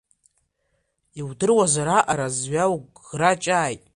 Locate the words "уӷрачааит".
2.73-3.83